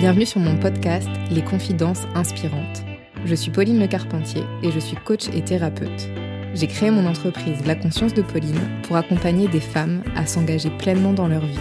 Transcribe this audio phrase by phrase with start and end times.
[0.00, 2.82] Bienvenue sur mon podcast Les Confidences Inspirantes.
[3.26, 6.08] Je suis Pauline Le Carpentier et je suis coach et thérapeute.
[6.54, 11.12] J'ai créé mon entreprise La Conscience de Pauline pour accompagner des femmes à s'engager pleinement
[11.12, 11.60] dans leur vie.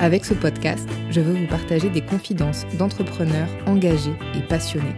[0.00, 4.96] Avec ce podcast, je veux vous partager des confidences d'entrepreneurs engagés et passionnés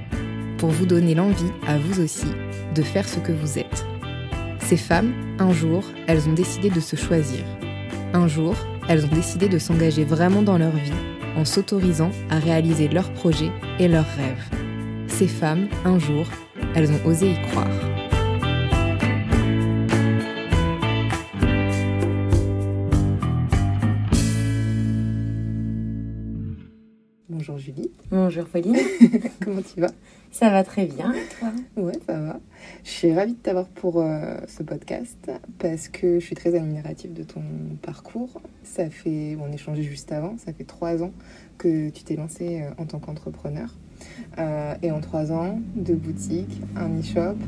[0.56, 2.28] pour vous donner l'envie, à vous aussi,
[2.74, 3.84] de faire ce que vous êtes.
[4.60, 7.44] Ces femmes, un jour, elles ont décidé de se choisir.
[8.14, 8.54] Un jour,
[8.88, 13.52] elles ont décidé de s'engager vraiment dans leur vie en s'autorisant à réaliser leurs projets
[13.78, 14.48] et leurs rêves.
[15.08, 16.26] Ces femmes, un jour,
[16.74, 17.68] elles ont osé y croire.
[27.28, 27.90] Bonjour Julie.
[28.10, 28.76] Bonjour Pauline.
[29.44, 29.90] Comment tu vas?
[30.30, 31.48] Ça va très bien, toi?
[31.76, 32.40] Ouais, ça va.
[32.86, 37.12] Je suis ravie de t'avoir pour euh, ce podcast parce que je suis très admirative
[37.12, 37.42] de ton
[37.82, 38.40] parcours.
[38.62, 41.10] Ça fait, on échangeait juste avant, ça fait trois ans
[41.58, 43.74] que tu t'es lancée euh, en tant qu'entrepreneur.
[44.38, 47.38] Euh, et en trois ans, deux boutiques, un e-shop,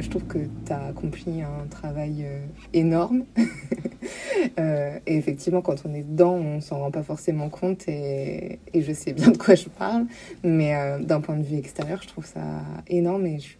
[0.00, 2.24] je trouve que tu as accompli un travail
[2.72, 3.24] énorme.
[4.56, 8.92] et effectivement, quand on est dedans, on s'en rend pas forcément compte et, et, je
[8.94, 10.06] sais bien de quoi je parle.
[10.44, 12.40] Mais d'un point de vue extérieur, je trouve ça
[12.88, 13.58] énorme et je suis.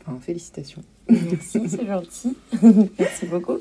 [0.00, 0.82] Enfin, félicitations.
[1.08, 2.36] Merci, c'est gentil.
[2.98, 3.58] Merci beaucoup.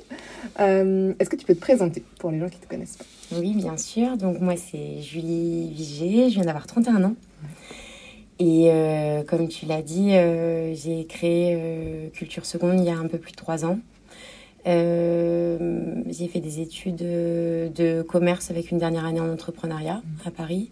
[0.58, 3.06] Est-ce que tu peux te présenter pour les gens qui ne te connaissent pas?
[3.38, 4.18] Oui, bien sûr.
[4.18, 6.30] Donc, moi, c'est Julie Vigé.
[6.30, 7.16] Je viens d'avoir 31 ans.
[8.40, 12.98] Et euh, comme tu l'as dit, euh, j'ai créé euh, Culture Seconde il y a
[12.98, 13.80] un peu plus de trois ans.
[14.66, 20.70] j'ai fait des études de commerce avec une dernière année en entrepreneuriat à Paris.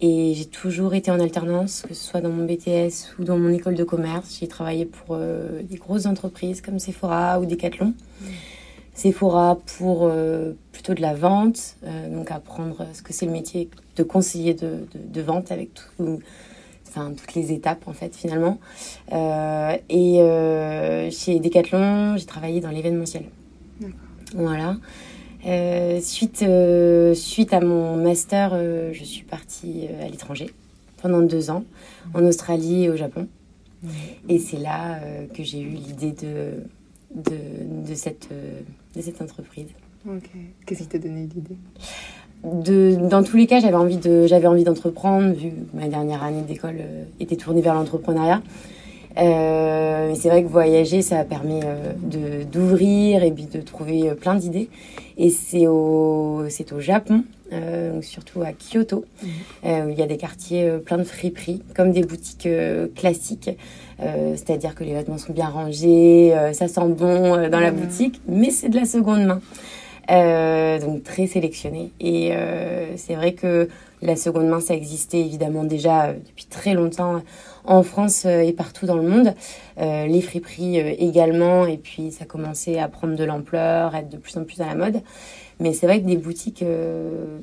[0.00, 3.50] Et j'ai toujours été en alternance, que ce soit dans mon BTS ou dans mon
[3.50, 4.38] école de commerce.
[4.40, 7.94] J'ai travaillé pour des grosses entreprises comme Sephora ou Decathlon.
[8.94, 10.08] Sephora pour
[10.70, 11.76] plutôt de la vente,
[12.12, 16.20] donc apprendre ce que c'est le métier de conseiller de, de, de vente avec tout,
[16.88, 18.58] enfin toutes les étapes en fait finalement.
[19.12, 23.24] Euh, et euh, chez Decathlon, j'ai travaillé dans l'événementiel.
[24.34, 24.76] Voilà.
[25.46, 26.44] Euh, suite,
[27.14, 28.58] suite à mon master,
[28.92, 30.50] je suis partie à l'étranger
[31.00, 31.64] pendant deux ans,
[32.14, 33.28] en Australie et au Japon.
[34.28, 34.98] Et c'est là
[35.34, 36.64] que j'ai eu l'idée de,
[37.14, 37.36] de,
[37.88, 38.28] de, cette,
[38.96, 39.68] de cette entreprise.
[40.08, 40.30] Ok.
[40.66, 41.56] Qu'est-ce qui t'a donné l'idée?
[42.44, 46.22] De, dans tous les cas, j'avais envie de, j'avais envie d'entreprendre vu que ma dernière
[46.22, 48.42] année d'école euh, était tournée vers l'entrepreneuriat.
[49.18, 54.10] Euh, c'est vrai que voyager, ça a permis euh, de d'ouvrir et puis de trouver
[54.10, 54.68] euh, plein d'idées.
[55.16, 59.26] Et c'est au, c'est au Japon, euh, surtout à Kyoto, mmh.
[59.86, 62.48] où il y a des quartiers plein de friperies, comme des boutiques
[62.94, 63.50] classiques.
[64.36, 67.74] C'est-à-dire que les vêtements sont bien rangés, ça sent bon dans la mmh.
[67.74, 69.40] boutique, mais c'est de la seconde main.
[70.10, 71.90] Euh, donc très sélectionné.
[72.00, 73.68] Et euh, c'est vrai que
[74.02, 77.22] la seconde main, ça existait évidemment déjà euh, depuis très longtemps
[77.64, 79.34] en France et partout dans le monde.
[79.76, 84.44] les friperies également, et puis ça commençait à prendre de l'ampleur, être de plus en
[84.44, 85.02] plus à la mode.
[85.60, 86.64] Mais c'est vrai que des boutiques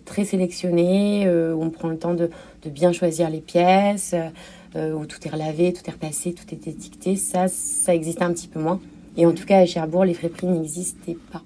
[0.05, 2.31] très sélectionnées, où on prend le temps de,
[2.63, 4.15] de bien choisir les pièces,
[4.75, 8.47] où tout est relavé, tout est repassé, tout est étiqueté, ça, ça existait un petit
[8.47, 8.79] peu moins.
[9.17, 11.41] Et en tout cas, à Cherbourg, les friperies n'existaient pas.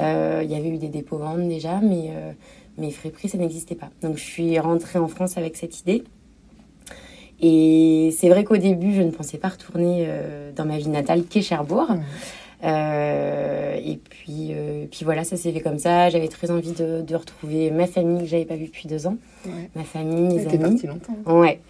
[0.00, 2.32] Euh, il y avait eu des dépôts ventes déjà, mais, euh,
[2.78, 3.90] mais friperies, ça n'existait pas.
[4.02, 6.04] Donc, je suis rentrée en France avec cette idée.
[7.40, 11.24] Et c'est vrai qu'au début, je ne pensais pas retourner euh, dans ma ville natale
[11.24, 11.88] qu'est Cherbourg.
[12.64, 16.08] Euh, et puis, euh, puis voilà, ça s'est fait comme ça.
[16.08, 19.18] J'avais très envie de, de retrouver ma famille que j'avais pas vue depuis deux ans.
[19.44, 19.70] Ouais.
[19.74, 20.58] Ma famille, mes amis.
[20.58, 21.16] partie longtemps.
[21.26, 21.60] Ouais.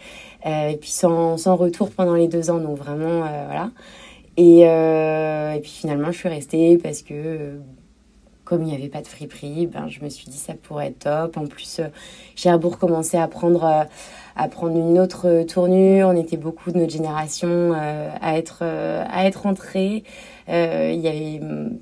[0.45, 3.73] Et puis sans, sans retour pendant les deux ans, donc vraiment, voilà.
[4.37, 7.59] Et, et puis finalement, je suis restée parce que
[8.47, 11.01] comme il n'y avait pas de friperie, ben, je me suis dit ça pourrait être
[11.01, 11.37] top.
[11.37, 11.89] En plus, euh,
[12.37, 13.85] Cherbourg commençait à prendre, euh,
[14.37, 16.09] à prendre une autre tournure.
[16.09, 20.05] On était beaucoup de notre génération euh, à être, euh, à être entrés.
[20.49, 21.79] Euh, il y avait mm,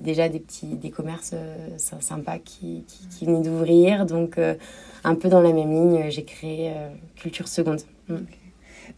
[0.00, 1.34] déjà des petits des commerces
[1.76, 2.84] sympas qui,
[3.16, 4.04] qui, venaient d'ouvrir.
[4.04, 4.38] Donc,
[5.04, 6.72] un peu dans la même ligne, j'ai créé
[7.16, 7.80] Culture Seconde.
[8.08, 8.16] Mm.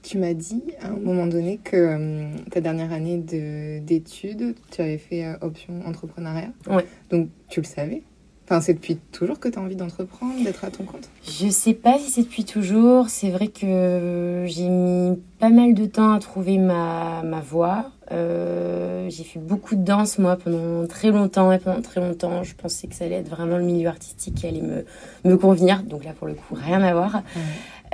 [0.02, 4.99] Tu m'as dit à un moment donné que euh, ta dernière année d'études, tu avais
[4.99, 6.50] fait euh, option entrepreneuriat.
[6.69, 6.84] Ouais.
[7.10, 8.02] Donc tu le savais?
[8.44, 11.08] Enfin, c'est depuis toujours que tu as envie d'entreprendre, d'être à ton compte?
[11.25, 13.08] Je sais pas si c'est depuis toujours.
[13.08, 17.93] C'est vrai que j'ai mis pas mal de temps à trouver ma, ma voie.
[18.10, 21.52] Euh, j'ai fait beaucoup de danse, moi, pendant très longtemps.
[21.52, 24.49] Et pendant très longtemps, je pensais que ça allait être vraiment le milieu artistique qui
[24.49, 24.84] allait me,
[25.25, 25.84] me convenir.
[25.84, 27.14] Donc là, pour le coup, rien à voir.
[27.14, 27.43] Ouais.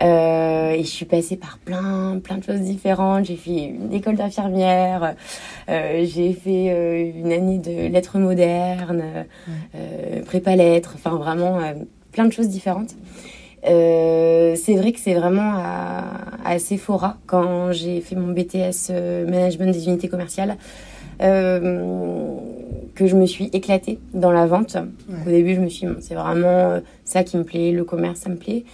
[0.01, 3.25] Euh, et je suis passée par plein, plein de choses différentes.
[3.25, 5.15] J'ai fait une école d'infirmière,
[5.69, 9.03] euh, j'ai fait euh, une année de lettres modernes,
[9.75, 10.21] ouais.
[10.21, 11.59] prépa lettres, enfin vraiment
[12.13, 12.95] plein de choses différentes.
[13.65, 16.05] c'est vrai que c'est vraiment à,
[16.45, 18.93] à Sephora quand j'ai fait mon BTS
[19.29, 20.57] management des unités commerciales.
[21.19, 24.77] que je me suis éclatée dans la vente.
[25.27, 28.31] Au début, je me suis dit, c'est vraiment ça qui me plaît, le commerce, ça
[28.31, 28.65] me plaît.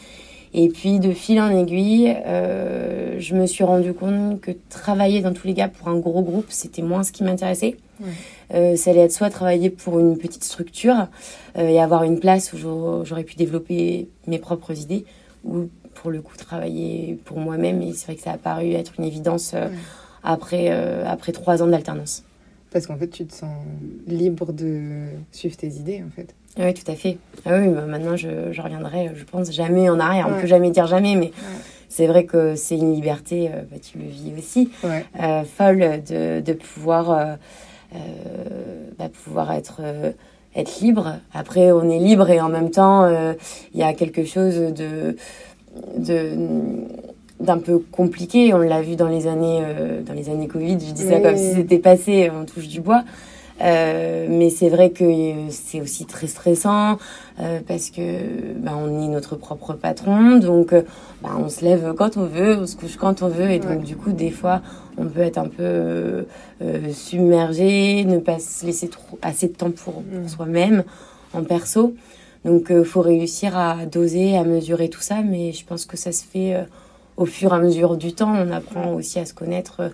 [0.57, 5.33] Et puis de fil en aiguille, euh, je me suis rendu compte que travailler dans
[5.33, 7.77] tous les cas pour un gros groupe, c'était moins ce qui m'intéressait.
[8.55, 11.09] Euh, ça allait être soit travailler pour une petite structure
[11.59, 12.57] euh, et avoir une place où
[13.05, 15.05] j'aurais pu développer mes propres idées,
[15.45, 17.83] ou pour le coup travailler pour moi-même.
[17.83, 19.57] Et c'est vrai que ça a paru être une évidence
[20.23, 20.71] après,
[21.05, 22.23] après trois ans d'alternance.
[22.71, 23.57] Parce qu'en fait, tu te sens
[24.07, 26.33] libre de suivre tes idées, en fait.
[26.59, 27.19] Oui, tout à fait.
[27.47, 30.27] Ah oui, bah maintenant, je, je, reviendrai, je pense, jamais en arrière.
[30.29, 31.33] On ne peut jamais dire jamais, mais
[31.95, 36.41] c'est vrai que c'est une liberté, euh, bah, tu le vis aussi, euh, folle de,
[36.41, 37.35] de pouvoir, euh,
[37.95, 37.99] euh
[38.99, 39.81] bah, pouvoir être,
[40.57, 41.19] être libre.
[41.33, 45.17] Après, on est libre et en même temps, il y a quelque chose de...
[45.97, 46.37] de
[47.41, 49.61] d'un peu compliqué, on l'a vu dans les années
[50.07, 53.03] dans les années Covid, je dis ça comme si c'était passé, on touche du bois.
[53.61, 55.05] Euh, mais c'est vrai que
[55.51, 56.99] c'est aussi très stressant
[57.39, 60.83] euh, parce que bah, on est notre propre patron, donc euh,
[61.23, 63.85] bah, on se lève quand on veut, on se couche quand on veut, et donc
[63.85, 64.61] du coup des fois
[64.99, 66.27] on peut être un peu
[66.63, 70.29] euh, submergé, ne pas se laisser trop assez de temps pour, mm.
[70.29, 70.83] soi-même
[71.33, 71.95] en perso.
[72.45, 76.13] Donc il faut réussir à doser, à mesurer tout ça, mais je pense que ça
[76.13, 76.67] se fait
[77.17, 78.35] au fur et à mesure du temps.
[78.37, 79.91] On apprend aussi à se connaître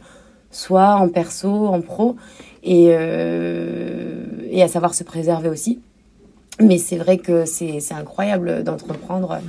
[0.51, 2.17] soit en perso, en pro
[2.63, 5.81] et, euh, et à savoir se préserver aussi.
[6.61, 9.41] Mais c'est vrai que c'est incroyable d'entreprendre.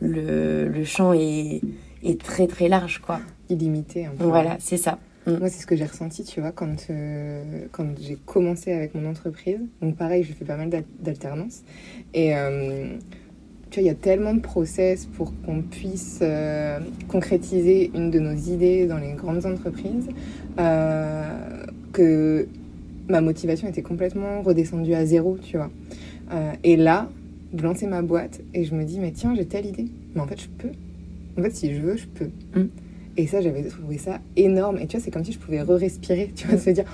[0.00, 1.60] Le, le champ est,
[2.02, 3.20] est, très très large, quoi.
[3.48, 4.06] Illimité.
[4.06, 4.24] Un peu.
[4.24, 4.98] Voilà, c'est ça.
[5.26, 5.38] Mm.
[5.38, 9.08] Moi, c'est ce que j'ai ressenti, tu vois, quand, euh, quand j'ai commencé avec mon
[9.08, 9.60] entreprise.
[9.82, 10.70] Donc, pareil, je fais pas mal
[11.00, 11.62] d'alternance.
[12.14, 12.96] Et euh,
[13.70, 16.78] tu vois, il y a tellement de process pour qu'on puisse euh,
[17.08, 20.08] concrétiser une de nos idées dans les grandes entreprises
[21.94, 22.46] que
[23.08, 25.70] ma motivation était complètement redescendue à zéro, tu vois.
[26.32, 27.08] Euh, et là,
[27.56, 29.88] je lançais ma boîte et je me dis, mais tiens, j'ai telle idée.
[30.14, 30.72] Mais en fait, je peux.
[31.38, 32.30] En fait, si je veux, je peux.
[32.58, 32.68] Mm.
[33.16, 34.78] Et ça, j'avais trouvé ça énorme.
[34.78, 36.60] Et tu vois, c'est comme si je pouvais re-respirer, tu vois, mm.
[36.60, 36.84] se dire,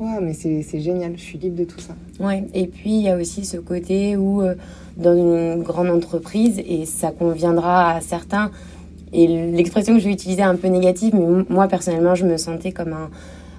[0.00, 1.94] ouais, mais c'est génial, je suis libre de tout ça.
[2.18, 4.54] Ouais, et puis il y a aussi ce côté où, euh,
[4.96, 8.50] dans une grande entreprise, et ça conviendra à certains,
[9.12, 12.36] et l'expression que je vais utiliser est un peu négative, mais moi, personnellement, je me
[12.36, 13.10] sentais comme un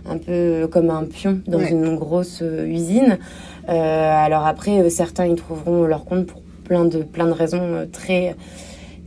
[0.10, 3.18] un peu comme un pion dans une grosse euh, usine.
[3.70, 7.88] Euh, alors après, euh, certains y trouveront leur compte pour plein de, plein de raisons
[7.92, 8.36] très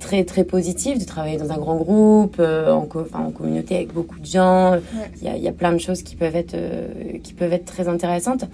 [0.00, 4.26] très très positives, de travailler dans un grand groupe, en, en, communauté avec beaucoup de
[4.26, 4.75] gens.
[5.23, 6.56] Il y, a, y, a, plein de choses qui peuvent être,
[7.23, 8.44] qui peuvent être très intéressantes.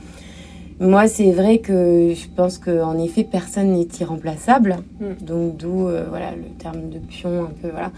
[0.79, 4.77] Moi, c'est vrai que je pense qu'en effet, personne n'est irremplaçable.
[5.01, 5.25] Mm.
[5.25, 7.71] Donc, d'où voilà, le terme de pion un peu.
[7.71, 7.91] Voilà.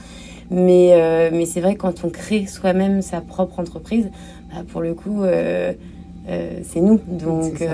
[0.53, 4.11] Mais, euh, mais c'est vrai, quand on crée soi-même sa propre entreprise,
[4.53, 5.73] bah, pour le coup, euh,
[6.29, 7.01] euh, c'est nous.
[7.09, 7.65] Donc,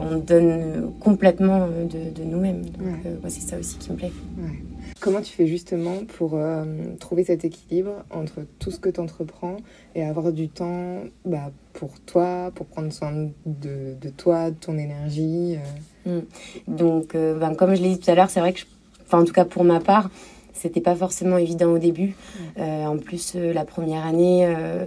[0.00, 2.62] on donne complètement de, de nous-mêmes.
[2.62, 4.12] Donc, moi, c'est ça aussi qui me plaît.
[5.00, 6.38] Comment tu fais justement pour
[6.98, 9.56] trouver cet équilibre entre tout ce que tu entreprends
[9.94, 14.76] et avoir du temps bah, pour toi, pour prendre soin de, de toi, de ton
[14.78, 15.58] énergie
[16.06, 16.10] mmh.
[16.68, 18.64] Donc, ben, comme je l'ai dit tout à l'heure, c'est vrai que, je,
[19.06, 20.10] enfin, en tout cas pour ma part,
[20.54, 22.14] c'était pas forcément évident au début.
[22.58, 24.86] Euh, en plus, euh, la première année, euh,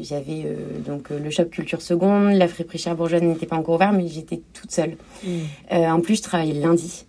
[0.00, 0.46] j'avais
[0.84, 4.72] donc le shop Culture Seconde, la friperie Cherbourgeoise n'était pas encore ouvert, mais j'étais toute
[4.72, 4.96] seule.
[5.24, 5.74] Mm.
[5.74, 7.04] en plus, je travaillais le lundi.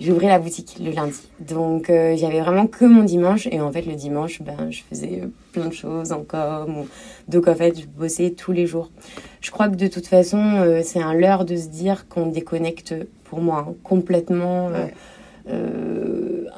[0.00, 1.20] J'ouvrais la boutique le lundi.
[1.40, 3.46] Donc, j'avais vraiment que mon dimanche.
[3.52, 5.20] Et en fait, le dimanche, ben, je faisais
[5.52, 6.86] plein de choses en com.
[7.28, 8.90] Donc, en fait, je bossais tous les jours.
[9.42, 13.42] Je crois que de toute façon, c'est un leurre de se dire qu'on déconnecte, pour
[13.42, 14.70] moi, hein, complètement.
[14.70, 14.86] Euh,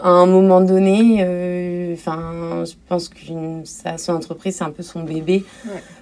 [0.02, 5.04] à un moment donné, euh, enfin, je pense qu'une son entreprise, c'est un peu son
[5.04, 5.44] bébé.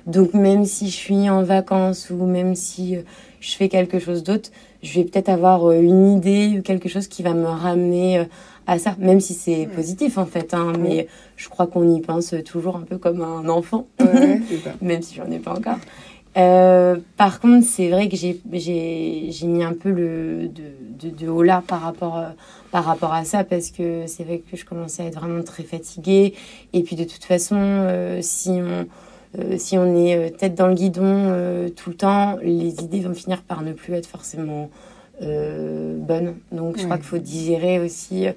[0.06, 3.02] Donc même si je suis en vacances ou même si euh,
[3.40, 4.50] je fais quelque chose d'autre,
[4.82, 8.25] je vais peut-être avoir une idée ou quelque chose qui va me ramener
[8.66, 10.54] à ça, même si c'est positif en fait.
[10.54, 11.06] Hein, mais
[11.37, 13.87] je crois qu'on y pense toujours un peu comme un enfant,
[14.80, 15.78] même si j'en ai pas encore.
[16.37, 21.42] Euh, par contre, c'est vrai que j'ai mis un peu le de, de, de haut
[21.42, 22.28] là par rapport, euh,
[22.70, 25.64] par rapport à ça parce que c'est vrai que je commençais à être vraiment très
[25.64, 26.34] fatiguée.
[26.72, 28.87] Et puis de toute façon, euh, si, on,
[29.58, 33.62] si on est tête dans le guidon tout le temps, les idées vont finir par
[33.62, 34.70] ne plus être forcément
[35.20, 36.37] bonnes.
[36.52, 38.28] Donc je crois qu'il faut digérer aussi.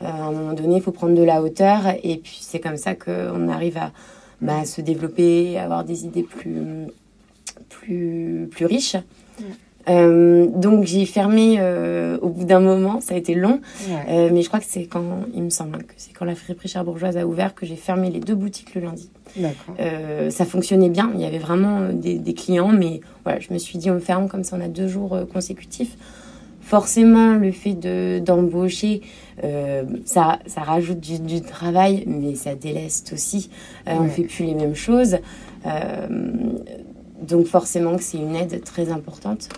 [0.00, 1.82] à un moment donné, il faut prendre de la hauteur.
[2.02, 3.92] Et puis c'est comme ça qu'on arrive à
[4.40, 6.88] bah, se développer, à avoir des idées plus
[7.68, 8.96] plus, plus riche.
[9.88, 13.60] Euh, donc j'ai fermé euh, au bout d'un moment, ça a été long,
[14.08, 16.72] euh, mais je crois que c'est quand, il me semble, que c'est quand la friperie
[16.84, 19.10] bourgeoise a ouvert que j'ai fermé les deux boutiques le lundi.
[20.30, 23.78] Ça fonctionnait bien, il y avait vraiment des, des, clients, mais voilà, je me suis
[23.78, 25.96] dit on ferme comme ça on a deux jours consécutifs.
[26.62, 29.02] Forcément, le fait de d'embaucher,
[30.04, 33.50] ça, ça rajoute du, du, travail, mais ça déleste aussi.
[33.86, 33.92] Ouais.
[34.00, 35.18] On fait plus les mêmes choses.
[37.22, 39.48] Donc forcément que c'est une aide très importante.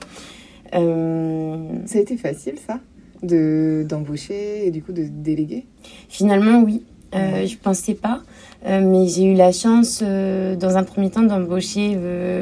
[0.74, 1.56] Euh...
[1.86, 2.80] Ça a été facile ça
[3.22, 5.66] de d'embaucher et du coup de déléguer?
[6.08, 6.84] Finalement oui.
[7.14, 8.20] Euh, je pensais pas,
[8.66, 11.96] euh, mais j'ai eu la chance euh, dans un premier temps d'embaucher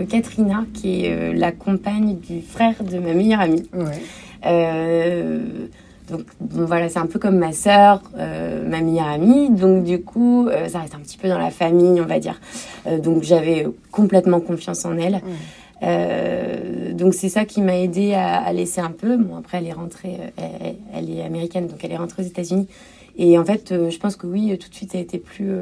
[0.08, 3.68] Katrina, qui est la compagne du frère de ma meilleure amie.
[3.72, 4.02] Ouais.
[6.08, 9.50] Donc voilà, c'est un peu comme ma sœur, euh, ma meilleure amie.
[9.50, 12.40] Donc du coup, euh, ça reste un petit peu dans la famille, on va dire.
[12.86, 15.20] Euh, donc j'avais complètement confiance en elle.
[16.94, 19.16] Donc c'est ça qui m'a aidé à, à, laisser un peu.
[19.16, 22.68] Bon après, elle est rentrée, elle, elle est américaine, donc elle est rentrée aux États-Unis.
[23.18, 25.52] Et en fait, je pense que oui, tout de suite, ça a été plus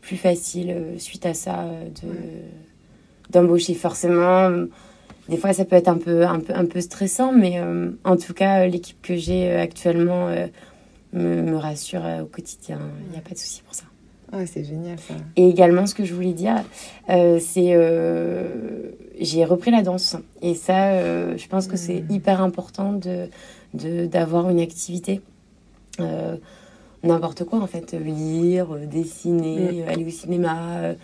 [0.00, 1.64] plus facile suite à ça
[2.02, 2.08] de
[3.30, 4.50] d'embaucher forcément
[5.28, 8.16] des fois, ça peut être un peu, un peu, un peu stressant, mais euh, en
[8.16, 10.46] tout cas, l'équipe que j'ai euh, actuellement euh,
[11.14, 12.78] me, me, rassure au quotidien.
[13.06, 13.84] Il n'y a pas de souci pour ça.
[14.32, 15.14] Ah, c'est génial ça.
[15.36, 16.62] Et également, ce que je voulais dire,
[17.08, 17.76] c'est
[19.20, 20.16] j'ai repris la danse.
[20.42, 22.12] Et ça, je pense que c'est mmh.
[22.12, 23.28] hyper important de
[24.06, 25.20] d'avoir une activité.
[27.04, 29.88] N'importe quoi en fait, lire, dessiner, mmh.
[29.88, 30.94] aller au cinéma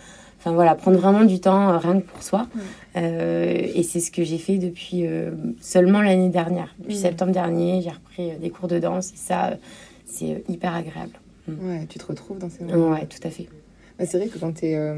[0.41, 2.47] Enfin voilà, prendre vraiment du temps euh, rien que pour soi.
[2.95, 5.29] Euh, et c'est ce que j'ai fait depuis euh,
[5.59, 6.73] seulement l'année dernière.
[6.79, 9.51] Depuis septembre dernier, j'ai repris des cours de danse et ça,
[10.05, 11.13] c'est hyper agréable.
[11.47, 12.89] Ouais, tu te retrouves dans ces moments.
[12.89, 13.49] Ouais, tout à fait.
[13.99, 14.95] Bah, c'est vrai que quand tu es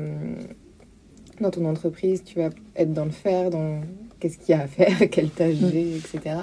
[1.42, 3.82] dans ton entreprise, tu vas être dans le faire, dans
[4.22, 6.38] qu'est-ce qu'il y a à faire, quelle tâche j'ai, etc.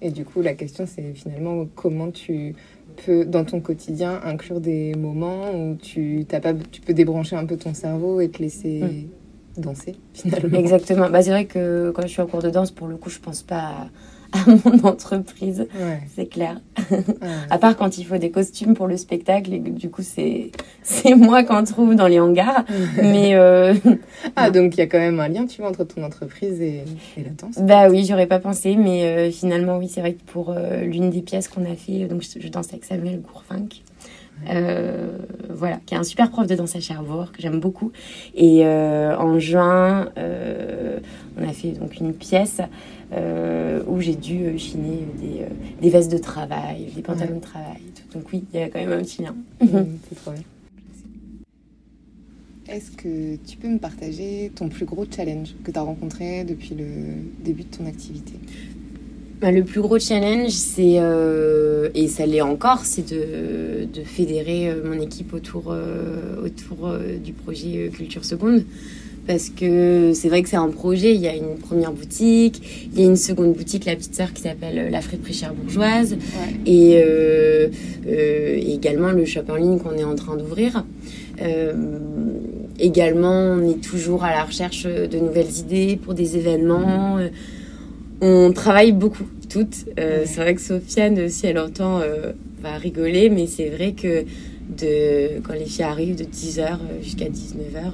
[0.00, 2.54] Et du coup, la question, c'est finalement comment tu
[2.96, 7.56] peux, dans ton quotidien, inclure des moments où tu, pas, tu peux débrancher un peu
[7.56, 9.60] ton cerveau et te laisser mmh.
[9.60, 10.58] danser, finalement.
[10.58, 11.10] Exactement.
[11.10, 13.18] Bah, c'est vrai que quand je suis en cours de danse, pour le coup, je
[13.18, 13.88] pense pas à
[14.34, 16.00] à mon entreprise, ouais.
[16.14, 16.60] c'est clair.
[16.90, 17.02] Ouais.
[17.50, 20.50] à part quand il faut des costumes pour le spectacle, et du coup c'est
[20.82, 22.64] c'est moi qu'on trouve dans les hangars.
[22.96, 23.74] mais euh...
[24.36, 26.84] ah donc il y a quand même un lien tu vois entre ton entreprise et,
[27.16, 27.58] et la danse.
[27.58, 31.10] Bah oui, j'aurais pas pensé, mais euh, finalement oui c'est vrai que pour euh, l'une
[31.10, 33.82] des pièces qu'on a fait, donc je, je danse avec Samuel Gourfinck.
[34.50, 35.16] Euh,
[35.48, 37.92] voilà, qui est un super prof de danse à Cherbourg que j'aime beaucoup.
[38.34, 40.98] Et euh, en juin, euh,
[41.38, 42.60] on a fait donc une pièce
[43.12, 45.44] euh, où j'ai dû chiner des,
[45.80, 47.40] des, vestes de travail, des pantalons ouais.
[47.40, 47.82] de travail.
[48.12, 49.34] Donc oui, il y a quand même un petit lien.
[49.60, 49.66] Mmh,
[50.08, 50.42] c'est trop bien.
[52.66, 56.74] Est-ce que tu peux me partager ton plus gros challenge que tu as rencontré depuis
[56.74, 56.86] le
[57.44, 58.32] début de ton activité?
[59.40, 64.70] Bah, le plus gros challenge, c'est, euh, et ça l'est encore, c'est de, de, fédérer
[64.70, 68.64] euh, mon équipe autour, euh, autour euh, du projet Culture Seconde.
[69.26, 73.00] Parce que c'est vrai que c'est un projet, il y a une première boutique, il
[73.00, 76.70] y a une seconde boutique, la petite sœur qui s'appelle La Friperie Chère Bourgeoise, ouais.
[76.70, 77.00] et,
[78.06, 80.84] et, également le shop en ligne qu'on est en train d'ouvrir.
[82.78, 87.18] également, on est toujours à la recherche de nouvelles idées pour des événements.
[88.20, 89.86] On travaille beaucoup, toutes.
[89.98, 90.26] Euh, ouais.
[90.26, 94.24] C'est vrai que Sofiane, si elle entend, euh, va rigoler, mais c'est vrai que
[94.68, 97.92] de, quand les filles arrivent de 10h jusqu'à 19h,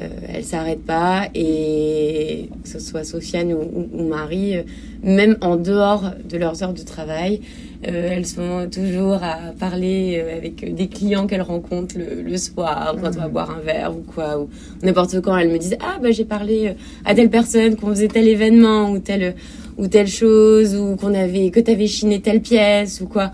[0.00, 1.28] euh, elles s'arrêtent pas.
[1.34, 4.56] Et que ce soit Sofiane ou, ou, ou, Marie,
[5.02, 7.40] même en dehors de leurs heures de travail,
[7.82, 13.20] elles sont toujours à parler avec des clients qu'elles rencontrent le, le soir, quand on
[13.20, 14.48] va boire un verre ou quoi, ou
[14.82, 15.36] n'importe quand.
[15.36, 19.00] Elles me disent Ah, bah j'ai parlé à telle personne qu'on faisait tel événement ou
[19.00, 19.34] telle,
[19.76, 23.32] ou telle chose, ou qu'on avait, que t'avais chiné telle pièce ou quoi.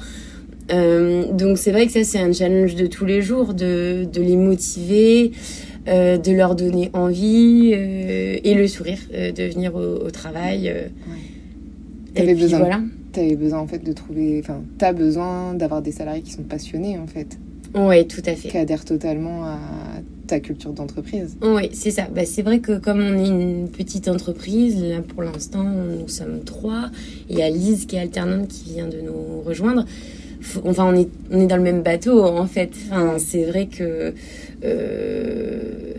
[0.73, 4.21] Euh, donc c'est vrai que ça, c'est un challenge de tous les jours, de, de
[4.21, 5.33] les motiver.
[5.91, 10.73] Euh, de leur donner envie euh, et le sourire euh, de venir au, au travail.
[10.73, 12.25] Ouais.
[12.25, 12.81] Puis besoin, voilà.
[13.13, 16.97] T'avais besoin en fait de trouver, enfin, t'as besoin d'avoir des salariés qui sont passionnés
[16.97, 17.39] en fait.
[17.75, 18.49] Oui, tout à fait.
[18.51, 19.59] Qui adhèrent totalement à
[20.29, 21.37] ta culture d'entreprise.
[21.43, 22.07] Oui, c'est ça.
[22.15, 26.45] Bah, c'est vrai que comme on est une petite entreprise, là pour l'instant nous sommes
[26.45, 26.91] trois.
[27.29, 29.85] Il y a Lise qui est alternante qui vient de nous rejoindre.
[30.65, 32.71] Enfin, on est, on est dans le même bateau en fait.
[32.87, 34.15] Enfin, c'est vrai que
[34.65, 35.95] euh,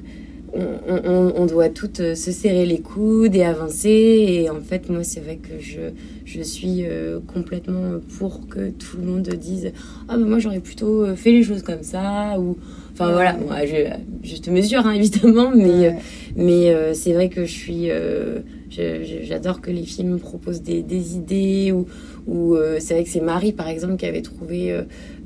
[0.54, 3.90] on, on, on, doit toutes se serrer les coudes et avancer.
[3.90, 5.80] Et en fait, moi, c'est vrai que je,
[6.26, 9.72] je suis euh, complètement pour que tout le monde dise
[10.10, 12.38] Ah, ben moi, j'aurais plutôt fait les choses comme ça.
[12.40, 12.58] Ou,
[12.94, 13.14] enfin, ouais.
[13.14, 15.52] voilà, moi, je, juste mesure, hein, évidemment.
[15.56, 15.98] Mais, ouais.
[16.36, 18.40] mais euh, c'est vrai que je suis, euh,
[18.72, 21.88] J'adore que les films proposent des, des idées ou,
[22.28, 24.76] ou c'est vrai que c'est Marie par exemple qui avait trouvé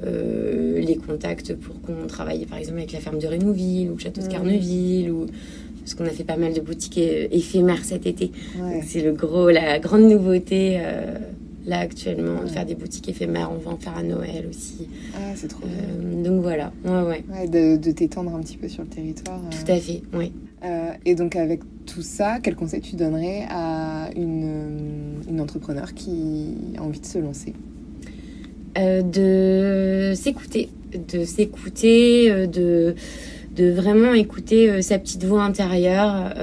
[0.03, 4.21] les contacts pour qu'on travaille par exemple avec la ferme de Rénouville ou le château
[4.21, 5.25] de Carneville ou
[5.79, 8.31] parce qu'on a fait pas mal de boutiques éphémères cet été.
[8.85, 10.79] C'est le gros, la grande nouveauté
[11.67, 13.51] là actuellement, de faire des boutiques éphémères.
[13.51, 14.87] On va en faire à Noël aussi.
[15.15, 16.21] Ah, c'est trop bien.
[16.23, 17.47] Donc voilà, ouais, ouais.
[17.47, 19.39] de, de t'étendre un petit peu sur le territoire.
[19.49, 20.31] Tout à fait, oui.
[20.65, 26.55] Euh, et donc avec tout ça, quel conseil tu donnerais à une, une entrepreneur qui
[26.77, 27.53] a envie de se lancer?
[28.77, 30.69] Euh, De s'écouter,
[31.07, 36.33] de s'écouter, euh, de vraiment écouter sa petite voix intérieure.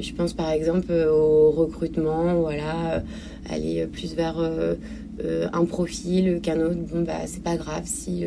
[0.00, 3.04] je pense par exemple au recrutement, voilà,
[3.48, 4.38] aller plus vers
[5.52, 6.80] un profil qu'un autre.
[6.92, 8.24] Bon bah c'est pas grave si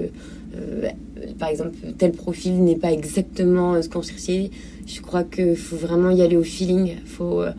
[1.38, 4.52] par exemple, tel profil n'est pas exactement euh, ce qu'on cherchait.
[4.86, 6.96] Je crois qu'il faut vraiment y aller au feeling.
[7.06, 7.52] Faut, euh,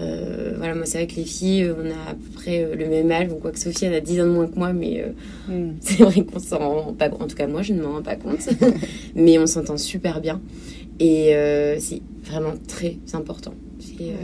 [0.00, 3.10] euh, voilà, moi, c'est vrai que les filles, on a à peu près le même
[3.10, 3.28] âge.
[3.28, 5.04] Bon, quoi que Sophie, elle a 10 ans de moins que moi, mais
[5.48, 5.70] mm.
[5.80, 8.16] c'est vrai qu'on s'en rend pas En tout cas, moi, je ne m'en rends pas
[8.16, 8.48] compte.
[9.14, 10.40] mais on s'entend super bien.
[11.00, 11.32] Et
[11.78, 13.54] c'est vraiment très important.
[13.78, 14.14] C'est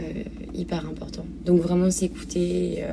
[0.53, 1.25] hyper important.
[1.45, 2.83] Donc, vraiment s'écouter.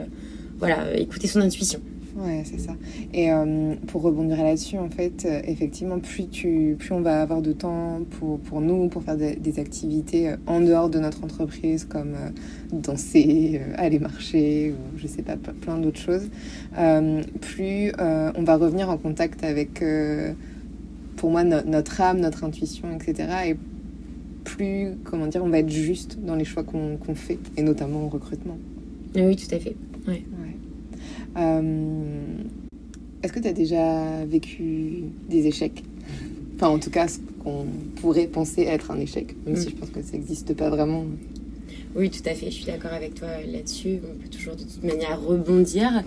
[0.59, 1.81] voilà, écouter son intuition.
[2.17, 2.75] Ouais, c'est ça.
[3.15, 7.41] Et euh, pour rebondir là-dessus, en fait, euh, effectivement, plus, tu, plus on va avoir
[7.41, 11.85] de temps pour, pour nous, pour faire des activités euh, en dehors de notre entreprise,
[11.85, 12.15] comme
[12.73, 16.29] danser, aller marcher, ou je sais pas, plein d'autres choses,
[17.41, 19.83] plus on va revenir en contact avec,
[21.17, 23.29] pour moi, notre âme, notre intuition, etc.
[23.49, 23.57] Et
[24.45, 28.09] plus, comment dire, on va être juste dans les choix qu'on fait, et notamment en
[28.09, 28.59] recrutement.
[29.15, 29.77] Oui, tout à fait.
[30.07, 30.25] Ouais.
[30.33, 30.42] Euh,
[31.37, 35.83] est-ce que tu as déjà vécu des échecs?
[36.57, 39.71] Enfin, en tout cas, ce qu'on pourrait penser être un échec, même si mm.
[39.71, 41.05] je pense que ça n'existe pas vraiment.
[41.95, 43.99] Oui, tout à fait, je suis d'accord avec toi là-dessus.
[44.03, 46.03] On peut toujours de toute manière rebondir.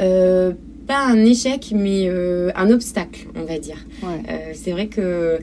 [0.00, 0.52] Euh,
[0.86, 3.86] pas un échec, mais euh, un obstacle, on va dire.
[4.54, 5.38] c'est vrai que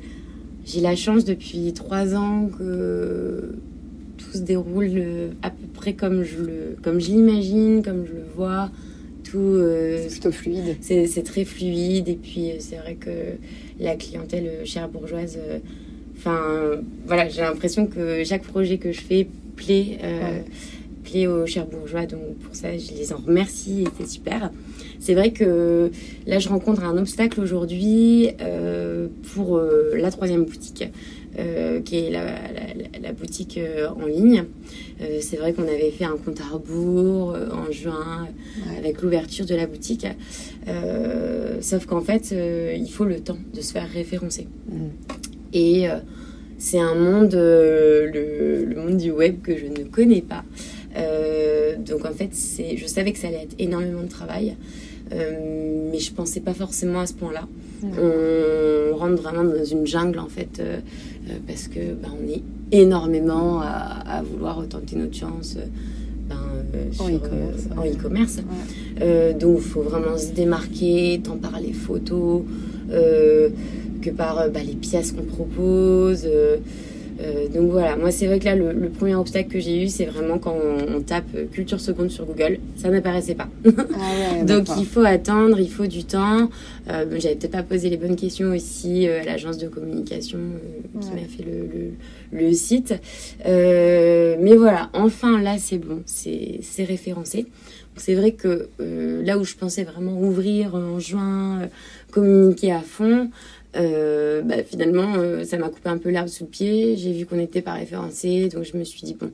[0.65, 3.55] j'ai la chance depuis trois ans que
[4.17, 8.25] tout se déroule à peu près comme je le, comme je l'imagine, comme je le
[8.35, 8.69] vois.
[9.35, 10.77] Euh, c'est plutôt fluide.
[10.81, 12.07] C'est très fluide.
[12.07, 13.09] Et puis, euh, c'est vrai que
[13.79, 15.37] la clientèle euh, chère bourgeoise,
[16.17, 19.99] enfin, voilà, j'ai l'impression que chaque projet que je fais plaît,
[21.03, 22.05] plaît aux chers bourgeois.
[22.05, 24.51] Donc, pour ça, je les en remercie et c'est super.
[24.99, 25.91] C'est vrai que
[26.27, 28.29] là, je rencontre un obstacle aujourd'hui
[29.33, 29.62] pour
[29.93, 30.85] la troisième boutique.
[31.38, 34.45] Euh, qui est la, boutique euh, en ligne.
[34.99, 38.27] Euh, c'est vrai qu'on avait fait un compte à rebours en juin
[38.77, 40.07] avec l'ouverture de la boutique.
[41.62, 44.47] sauf qu'en fait, il faut le temps de se faire référencer.
[44.69, 44.88] Mm.
[45.53, 45.88] Et
[46.57, 50.43] c'est un monde, le, le, monde du web que je ne connais pas.
[51.77, 52.31] donc en fait,
[52.75, 54.55] je savais que ça allait être énormément de travail.
[55.11, 57.47] Mais je pensais pas forcément à ce point-là.
[57.83, 60.61] On rentre vraiment dans une jungle en fait
[61.29, 62.41] euh, parce que ben, on est
[62.71, 65.65] énormément à, vouloir tenter notre chance euh,
[66.27, 66.37] ben,
[66.75, 68.39] euh, en e-commerce.
[69.39, 72.43] donc il faut vraiment se démarquer, tant par les photos
[72.89, 76.27] que par ben, les pièces qu'on propose.
[77.21, 80.05] Euh, donc voilà, moi c'est vrai que là le, premier obstacle que j'ai eu c'est
[80.05, 83.47] vraiment quand on, tape culture seconde sur Google, ça n'apparaissait pas.
[83.65, 86.49] Ah donc il faut attendre, il faut du temps.
[86.89, 90.99] Euh, J'avais peut-être pas posé les bonnes questions aussi euh, à l'agence de communication euh,
[90.99, 91.91] qui m'a fait le,
[92.32, 92.93] le, site.
[93.45, 97.47] mais voilà, enfin là c'est bon, c'est référencé.
[97.97, 101.67] C'est vrai que là où je pensais vraiment ouvrir en juin,
[102.12, 103.29] communiquer à fond,
[103.75, 106.97] euh, bah, finalement, euh, ça m'a coupé un peu l'herbe sous le pied.
[106.97, 109.32] J'ai vu qu'on n'était pas référencé, donc je me suis dit, bon,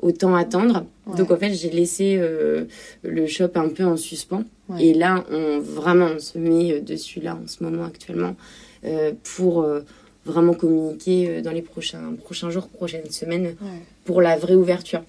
[0.00, 0.86] autant attendre.
[1.16, 2.64] Donc en fait, j'ai laissé euh,
[3.02, 4.44] le shop un peu en suspens.
[4.78, 8.34] Et là, on vraiment on se met dessus là en ce moment actuellement
[9.22, 9.66] pour
[10.24, 13.56] vraiment communiquer dans les prochains, prochains jours, prochaines semaines
[14.06, 15.02] pour la vraie ouverture.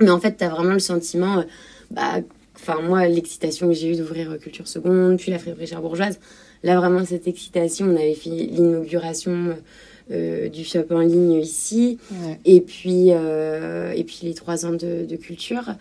[0.00, 1.42] Mais en fait, tu as vraiment le sentiment,
[1.90, 2.20] bah,
[2.54, 6.18] enfin moi, l'excitation que j'ai eue d'ouvrir Culture Seconde, puis la Frédéric Bourgeoise,
[6.62, 9.56] Là, vraiment, cette excitation, on avait fait l'inauguration
[10.10, 11.98] euh, du shop en ligne ici.
[12.44, 15.74] Et, puis, euh, et puis les trois ans de, culture.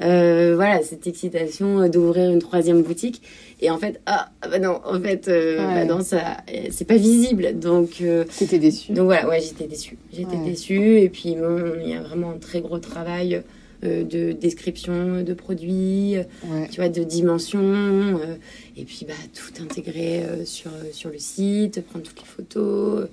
[0.00, 3.22] Euh, voilà, cette excitation d'ouvrir une troisième boutique.
[3.60, 6.38] Et en fait, ah, ah bah non, en fait, bah non, ça,
[6.70, 7.58] c'est pas visible.
[7.58, 8.02] Donc,
[8.38, 8.92] t'étais déçue.
[8.92, 9.96] Donc voilà, ouais, j'étais déçue.
[10.12, 10.98] J'étais déçue.
[10.98, 13.42] Et puis, bon, il y a vraiment un très gros travail
[13.84, 16.24] euh, de description de produits, euh,
[16.68, 18.34] tu vois, de dimensions, euh,
[18.76, 23.06] et puis bah, tout intégrer sur, sur le site, prendre toutes les photos.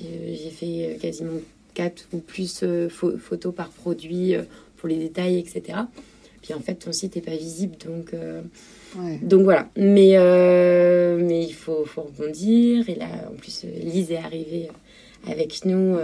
[0.00, 1.40] J'ai fait quasiment
[1.74, 2.64] 4 ou plus
[3.18, 4.34] photos par produit
[4.76, 5.78] pour les détails, etc.
[6.40, 8.14] Puis en fait, ton site n'est pas visible, donc,
[9.22, 9.68] donc voilà.
[9.76, 10.16] Mais,
[11.18, 12.88] mais il faut, faut rebondir.
[12.88, 14.68] Et là, en plus, Lise est arrivée
[15.26, 15.96] avec nous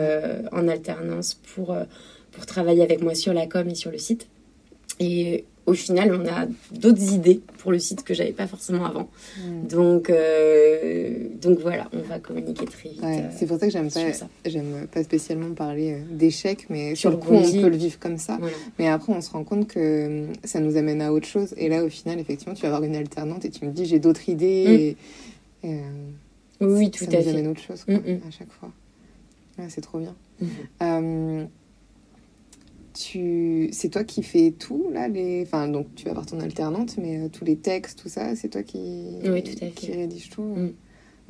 [0.53, 1.77] en alternance pour,
[2.33, 4.29] pour travailler avec moi sur la com et sur le site.
[5.01, 9.09] Et au final, on a d'autres idées pour le site que j'avais pas forcément avant.
[9.39, 9.67] Hmm.
[9.69, 13.03] Donc, euh, donc voilà, on va communiquer très vite.
[13.03, 14.01] Euh, c'est pour ça que j'aime pas,
[14.45, 18.19] j'aime pas spécialement parler euh, d'échec, mais sur, le coup, on peut le vivre comme
[18.19, 18.39] ça.
[18.79, 21.55] Mais après, on se rend compte que ça nous amène à autre chose.
[21.57, 24.01] Et là, au final, effectivement, tu vas avoir une alternante et tu me dis, j'ai
[24.01, 24.97] d'autres idées.
[25.63, 25.69] Hmm.
[25.69, 25.81] Et,
[26.61, 28.71] oui, tout ça à nous amène à autre chose quoi, hmm, à chaque fois.
[29.69, 30.15] c'est trop bien
[32.93, 36.97] tu c'est toi qui fais tout là les enfin donc tu vas avoir ton alternante
[36.99, 39.71] mais euh, tous les textes tout ça c'est toi qui oui, tout à fait.
[39.71, 40.73] qui rédige tout mm.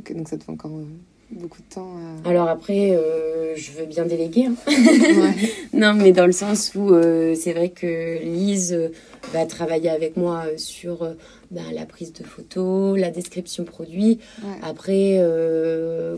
[0.01, 0.85] ok donc ça te fait encore euh,
[1.31, 1.95] beaucoup de temps
[2.25, 4.55] alors après euh, je veux bien déléguer hein.
[5.73, 6.91] non mais dans le sens où
[7.35, 8.91] c'est vrai que Lise
[9.33, 11.09] va travailler avec moi sur
[11.51, 14.19] ben, la prise de photos la description produit
[14.63, 15.19] après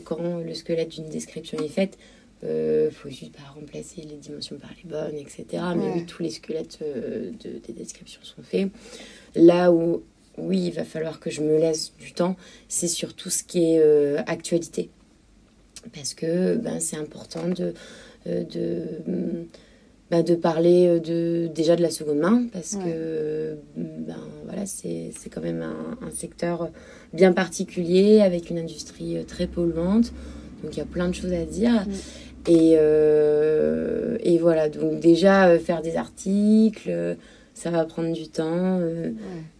[0.04, 1.96] quand le squelette d'une description est fait
[2.44, 5.62] euh, faut juste pas remplacer les dimensions par les bonnes, etc.
[5.76, 8.70] Mais oui, tous les squelettes euh, de, des descriptions sont faits.
[9.34, 10.02] Là où,
[10.36, 12.36] oui, il va falloir que je me laisse du temps,
[12.68, 14.90] c'est sur tout ce qui est euh, actualité.
[15.94, 17.74] Parce que ben, c'est important de,
[18.26, 18.84] euh, de,
[20.10, 25.42] ben, de parler de, déjà de la seconde main, parce que ben, voilà, c'est quand
[25.42, 26.70] même un, un, secteur
[27.12, 30.12] bien particulier, avec une industrie très polluante.
[30.62, 31.86] Donc il y a plein de choses à dire.
[32.46, 37.14] Et, euh, et voilà, donc déjà euh, faire des articles, euh,
[37.54, 38.80] ça va prendre du temps.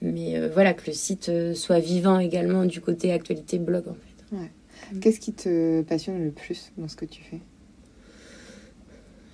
[0.03, 4.37] Mais voilà, que le site soit vivant également du côté actualité blog en fait.
[4.37, 4.51] Ouais.
[5.01, 7.41] Qu'est-ce qui te passionne le plus dans ce que tu fais?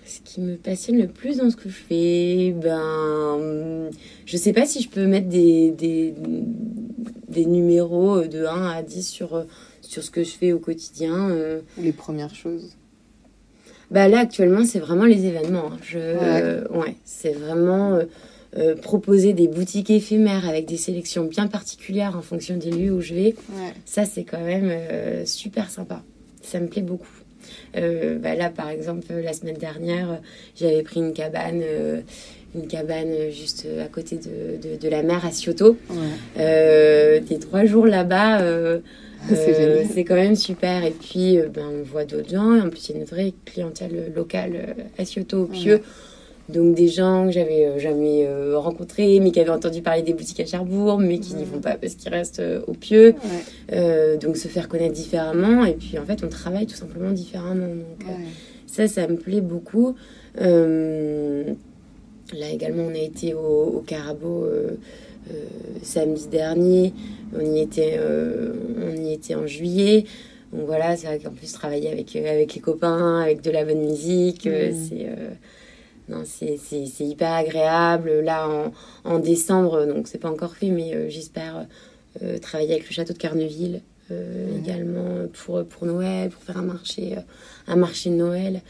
[0.04, 3.88] Ce qui me passionne le plus dans ce que je fais, ben,
[4.26, 6.14] je sais pas si je peux mettre des, des,
[7.28, 9.46] des numéros de 1 à 10 sur,
[9.80, 11.30] sur ce que je fais au quotidien.
[11.78, 12.76] Les premières choses
[13.90, 15.72] bah là, actuellement, c'est vraiment les événements.
[15.72, 15.78] Hein.
[15.82, 16.94] Je, ouais.
[17.04, 18.04] c'est vraiment euh,
[18.56, 23.00] euh, proposer des boutiques éphémères avec des sélections bien particulières en fonction des lieux où
[23.00, 23.34] je vais.
[23.84, 26.02] Ça, c'est quand même euh, super sympa.
[26.42, 27.06] Ça me plaît beaucoup.
[27.74, 30.20] Bah là, par exemple, la semaine dernière,
[30.54, 31.62] j'avais pris une cabane
[32.54, 35.76] une cabane juste à côté de, de, de la mer à Cioto.
[36.38, 38.80] Euh, des trois jours là-bas, euh,
[39.32, 40.84] euh, c'est quand même super.
[40.84, 42.54] Et puis, ben, on voit d'autres gens.
[42.54, 45.80] Et en plus, il y a une vraie clientèle locale à Cioto, au Pieux.
[46.48, 50.46] Donc, des gens que j'avais jamais rencontrés, mais qui avaient entendu parler des boutiques à
[50.46, 53.14] Cherbourg, mais qui n'y vont pas parce qu'ils restent au Pieux.
[54.20, 55.64] donc, se faire connaître différemment.
[55.64, 57.68] Et puis, en fait, on travaille tout simplement différemment.
[57.68, 58.14] Donc,
[58.66, 59.94] ça, ça me plaît beaucoup.
[62.34, 64.76] Là également, on a été au, au Carabo euh, euh,
[65.82, 66.92] samedi dernier.
[67.36, 70.04] On y était, euh, on y était en juillet.
[70.52, 73.84] Donc voilà, c'est vrai qu'en plus travailler avec avec les copains, avec de la bonne
[73.86, 74.88] musique, mmh.
[74.88, 75.06] c'est
[76.08, 78.20] non, c'est hyper agréable.
[78.20, 78.72] Là, en,
[79.04, 81.66] en décembre, donc c'est pas encore fait, mais j'espère
[82.42, 84.14] travailler avec le château de Carneville mmh.
[84.58, 87.14] également pour, pour Noël, pour faire un marché,
[87.68, 88.62] un marché de Noël.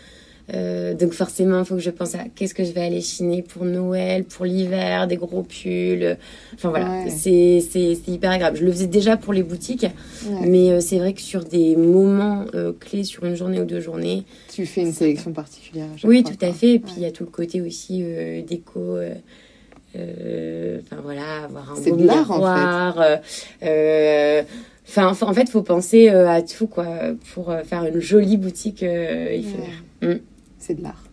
[0.53, 3.43] Euh, donc forcément, il faut que je pense à qu'est-ce que je vais aller chiner
[3.43, 6.17] pour Noël, pour l'hiver, des gros pulls.
[6.55, 7.63] Enfin voilà, c'est
[8.09, 8.57] hyper agréable.
[8.57, 9.87] Je le faisais déjà pour les boutiques,
[10.45, 13.81] mais euh, c'est vrai que sur des moments euh, clés, sur une journée ou deux
[13.81, 14.25] journées...
[14.53, 15.87] Tu fais une sélection particulière.
[16.05, 16.75] Oui, tout à fait.
[16.75, 18.05] Et puis il y a tout le côté aussi
[18.49, 18.99] déco...
[19.95, 22.97] Enfin voilà, avoir un beau miroir.
[22.99, 23.21] En
[23.61, 24.47] fait.
[24.89, 26.87] Enfin, en fait, faut penser à tout quoi
[27.35, 29.85] pour faire une jolie boutique éphémère.
[30.03, 30.15] Mm
[30.61, 31.05] c'est de l'art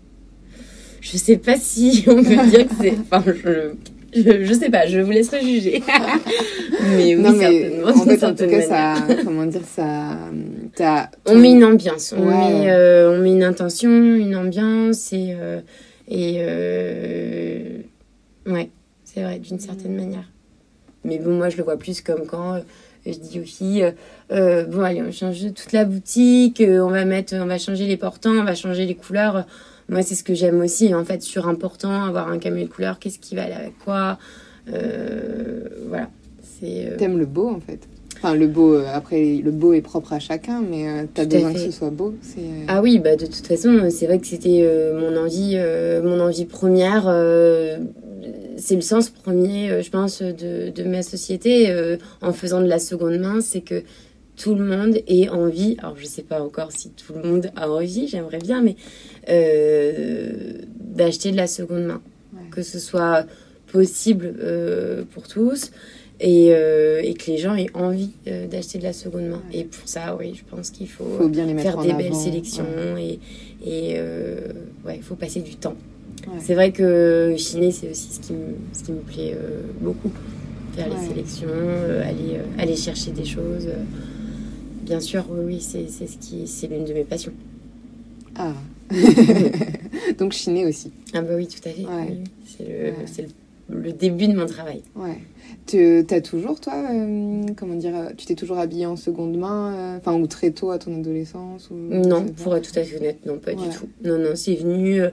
[1.02, 2.94] Je sais pas si on peut dire que c'est.
[3.00, 3.72] Enfin, je.
[4.14, 5.84] Je, sais pas, je vous laisserai juger.
[6.82, 7.88] mais oui, certainement.
[7.88, 10.18] En fait, en tout cas, ça, comment dire, ça,
[11.26, 15.60] On met une ambiance, on, met, euh, on met une intention, une ambiance et, euh,
[16.08, 17.80] et euh,
[18.48, 18.70] ouais,
[19.04, 19.98] c'est vrai, d'une certaine mm.
[19.98, 20.32] manière.
[21.04, 22.62] Mais bon, moi, je le vois plus comme quand
[23.14, 23.94] je dis aux filles,
[24.32, 27.86] euh, bon allez, on change toute la boutique, euh, on va mettre, on va changer
[27.86, 29.46] les portants, on va changer les couleurs.
[29.90, 32.70] Moi, c'est ce que j'aime aussi, en fait, sur un portant, avoir un camion de
[32.70, 34.18] couleurs, qu'est-ce qui va aller avec quoi.
[34.74, 36.10] Euh, voilà.
[36.42, 37.80] c'est T'aimes le beau, en fait
[38.18, 41.60] Enfin, le beau, après, le beau est propre à chacun, mais tu as besoin que
[41.60, 42.16] ce soit beau.
[42.68, 44.68] Ah oui, bah, de toute façon, c'est vrai que c'était
[45.00, 45.56] mon envie,
[46.04, 47.04] mon envie première
[48.58, 53.18] c'est le sens premier, je pense, de, de ma société en faisant de la seconde
[53.20, 53.84] main, c'est que
[54.38, 57.70] tout le monde ait envie, alors je sais pas encore si tout le monde a
[57.70, 58.76] envie, j'aimerais bien, mais
[59.30, 62.02] euh, d'acheter de la seconde main.
[62.52, 63.26] Que ce soit
[63.72, 65.72] possible euh, pour tous
[66.20, 69.42] et, euh, et, que les gens aient envie d'acheter de la seconde main.
[69.52, 73.20] Et pour ça, oui, je pense qu'il faut, bien faire des belles sélections et,
[73.66, 74.00] et
[74.86, 75.76] ouais, il faut passer du temps.
[76.40, 79.38] C'est vrai que chiner, c'est aussi ce qui me, ce qui me plaît
[79.82, 80.12] beaucoup.
[80.76, 81.48] Faire les sélections,
[82.04, 83.68] aller, aller chercher des choses
[84.88, 87.34] bien sûr, oui, c'est ce qui, c'est l'une de mes passions.
[88.36, 88.54] Ah.
[90.18, 90.92] Donc chiner aussi.
[91.14, 91.86] Ah bah oui, tout à fait.
[92.46, 93.22] C'est
[93.70, 94.82] le, le, début de mon travail.
[94.96, 95.18] Ouais.
[95.66, 99.98] Tu as toujours, toi, euh, comment dire, tu t'es toujours habillée en seconde main, euh,
[99.98, 103.26] enfin, ou très tôt à ton adolescence ou, Non, pour être tout à fait honnête,
[103.26, 103.90] non, pas du tout.
[104.06, 105.10] Non, non, c'est venu euh,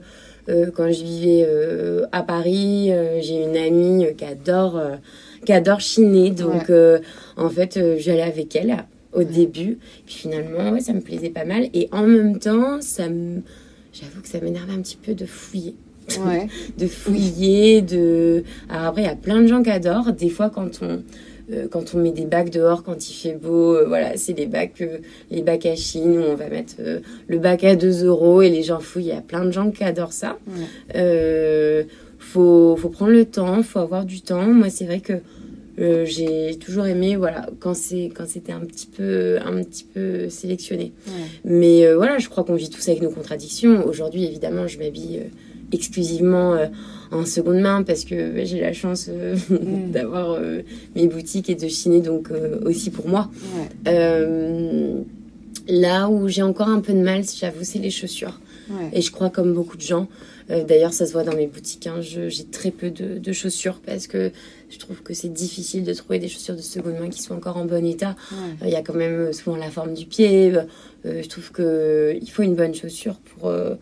[0.46, 1.48] quand je vivais
[2.12, 2.90] à Paris.
[3.20, 4.80] J'ai une amie qui adore,
[5.44, 6.70] qui adore chiner, donc
[7.36, 9.78] en fait, j'allais avec elle au début.
[10.06, 11.68] Puis finalement, ouais, ça me plaisait pas mal.
[11.72, 13.40] Et en même temps, ça me...
[13.92, 15.74] j'avoue que ça m'énervait un petit peu de fouiller.
[16.26, 16.48] Ouais.
[16.78, 18.44] de fouiller, de...
[18.68, 20.12] Alors après, il y a plein de gens qui adorent.
[20.12, 21.02] Des fois, quand on...
[21.52, 24.46] Euh, quand on met des bacs dehors, quand il fait beau, euh, voilà, c'est les
[24.46, 24.98] bacs, euh,
[25.30, 26.76] les bacs à Chine où on va mettre
[27.28, 29.04] le bac à 2 euros et les gens fouillent.
[29.04, 30.38] Il y a plein de gens qui adorent ça.
[32.18, 34.46] faut, faut prendre le temps, faut avoir du temps.
[34.46, 35.14] Moi, c'est vrai que
[36.04, 40.92] j'ai toujours aimé voilà quand c'est quand c'était un petit peu un petit peu sélectionné
[41.44, 45.22] mais voilà je crois qu'on vit tous avec nos contradictions aujourd'hui évidemment je m'habille
[45.72, 46.56] exclusivement
[47.10, 49.90] en seconde main parce que j'ai la chance mm.
[49.92, 50.38] d'avoir
[50.94, 52.30] mes boutiques et de chiner donc
[52.64, 53.30] aussi pour moi
[55.66, 58.40] là où j'ai encore un peu de mal j'avoue c'est les chaussures
[58.92, 60.08] et je crois comme beaucoup de gens
[60.48, 64.06] d'ailleurs ça se voit dans mes boutiques hein, j'ai très peu de, de chaussures parce
[64.06, 64.30] que
[64.74, 67.56] je trouve que c'est difficile de trouver des chaussures de seconde main qui soient encore
[67.56, 68.16] en bon état.
[68.62, 70.52] Il y a quand même souvent la forme du pied.
[71.06, 73.74] Euh, je trouve qu'il faut une bonne chaussure pour euh,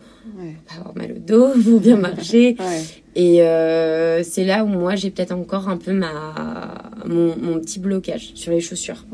[0.67, 2.57] pas avoir mal au dos, pour bien marcher.
[3.15, 8.31] Et euh, c'est là où moi j'ai peut-être encore un peu ma, mon, petit blocage
[8.35, 9.05] sur les chaussures.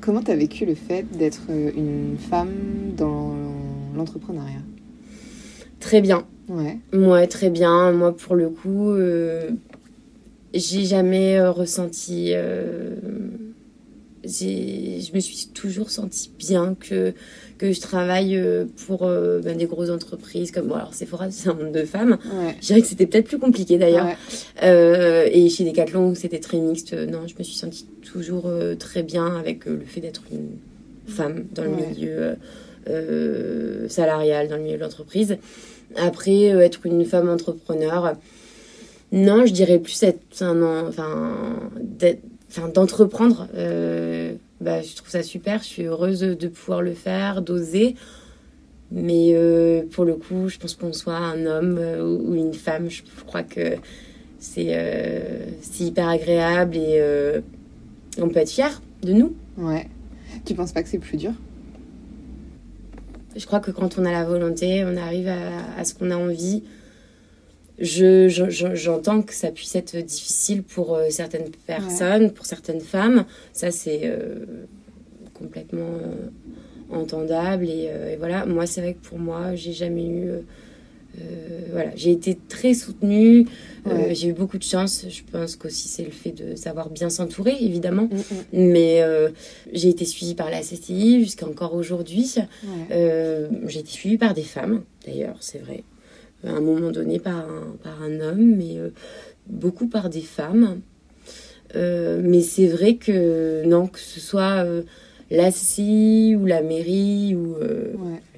[0.00, 3.34] Comment tu as vécu le fait d'être une femme dans
[3.96, 4.62] l'entrepreneuriat?
[5.80, 6.24] Très bien.
[6.48, 6.78] Ouais.
[6.92, 7.92] Ouais, très bien.
[7.92, 8.94] Moi, pour le coup,
[10.54, 12.32] j'ai jamais euh, ressenti.
[14.24, 17.14] Euh, je me suis toujours sentie bien que,
[17.58, 20.68] que je travaille euh, pour ben, des grosses entreprises comme.
[20.68, 22.18] Bon, alors Sephora, c'est un monde de femmes.
[22.60, 24.08] Je dirais que c'était peut-être plus compliqué d'ailleurs.
[24.62, 26.92] et chez Decathlon, c'était très mixte.
[26.92, 30.56] Non, je me suis sentie toujours très bien avec le fait d'être une
[31.06, 32.36] femme dans le milieu
[33.88, 35.38] salarial, dans le milieu de l'entreprise.
[35.96, 38.16] Après, être une femme entrepreneur
[39.12, 41.34] non, je dirais plus être un, enfin,
[42.74, 43.48] d'entreprendre.
[43.54, 45.62] Euh, bah, je trouve ça super.
[45.62, 47.94] Je suis heureuse de pouvoir le faire, d'oser.
[48.92, 52.90] Mais euh, pour le coup, je pense qu'on soit un homme euh, ou une femme,
[52.90, 53.76] je crois que
[54.38, 54.74] c'est
[55.60, 57.00] c'est hyper agréable et
[58.18, 59.34] on peut être fier de nous.
[59.56, 59.86] Ouais.
[60.44, 61.32] Tu penses pas que c'est plus dur?
[63.36, 66.16] Je crois que quand on a la volonté, on arrive à, à ce qu'on a
[66.16, 66.64] envie
[67.80, 73.24] j'entends que ça puisse être difficile pour euh, certaines personnes, pour certaines femmes.
[73.52, 74.44] Ça, c'est euh,
[75.34, 77.68] complètement euh, entendable.
[77.68, 80.30] Et, voilà, moi, c'est vrai que pour moi, j'ai jamais eu.
[81.72, 83.46] voilà, j'ai été très soutenue.
[84.10, 85.06] j'ai eu beaucoup de chance.
[85.08, 88.08] Je pense qu'aussi c'est le fait de savoir bien s'entourer, évidemment.
[88.10, 88.70] Mm, mm.
[88.72, 89.02] Mais
[89.72, 92.34] j'ai été suivie par la CCI jusqu'à encore aujourd'hui.
[92.90, 95.84] j'ai été suivie par des femmes, d'ailleurs, c'est vrai
[96.46, 98.90] à un moment donné par un, par un homme, mais euh,
[99.46, 100.80] beaucoup par des femmes.
[101.76, 104.82] Euh, mais c'est vrai que non, que ce soit euh,
[105.30, 107.92] la CCI ou la mairie ou le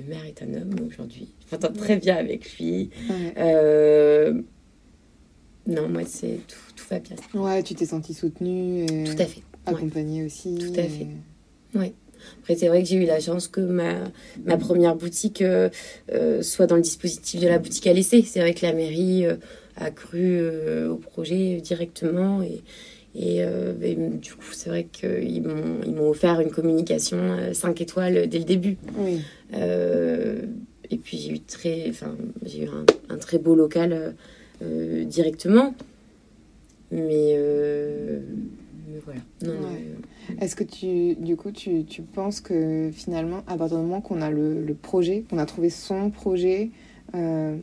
[0.06, 1.28] maire est un homme aujourd'hui.
[1.46, 2.90] Je m'entends très bien avec lui.
[5.66, 7.16] non, moi c'est tout, tout, va bien.
[7.34, 8.84] Ouais, tu t'es sentie soutenue.
[8.84, 9.42] Et tout à fait.
[9.64, 10.58] Accompagnée aussi.
[10.58, 11.06] Tout à fait.
[11.74, 11.92] Oui.
[12.40, 13.94] Après, c'est vrai que j'ai eu la chance que ma,
[14.44, 15.68] ma première boutique euh,
[16.12, 18.22] euh, soit dans le dispositif de la boutique à l'essai.
[18.22, 19.36] C'est vrai que la mairie euh,
[19.76, 20.40] a cru
[20.86, 22.62] au projet directement et,
[23.14, 23.44] et,
[23.94, 27.18] du coup, c'est vrai qu'ils m'ont, offert une communication
[27.52, 28.76] 5 étoiles dès le début.
[28.98, 29.20] Oui.
[29.54, 31.92] et puis, j'ai eu, très,
[32.44, 34.14] j'ai eu un, un, très beau local
[34.60, 35.74] directement.
[36.90, 37.38] Mais,
[38.92, 39.20] mais voilà.
[39.42, 39.68] Non, non,
[40.40, 44.20] est-ce que tu, du coup, tu, tu, penses que finalement, à partir du moment qu'on
[44.20, 46.70] a le, le projet, qu'on a trouvé son projet,
[47.14, 47.56] euh,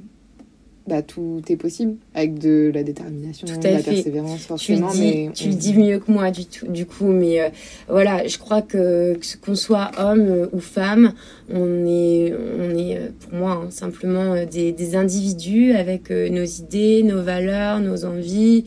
[0.87, 3.91] bah, tout est possible avec de la détermination, Tout de la fait.
[3.93, 4.47] persévérance Tu le
[4.79, 4.91] forcément.
[4.91, 7.49] dis, mais tu le dis mieux que moi du, tout, du coup, mais euh,
[7.87, 9.15] voilà, je crois que,
[9.45, 11.13] qu'on soit homme euh, ou femme,
[11.51, 17.03] on est, on est pour moi hein, simplement des, des individus avec euh, nos idées,
[17.03, 18.65] nos valeurs, nos envies,